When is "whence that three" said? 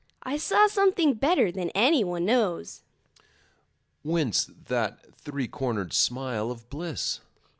4.01-5.47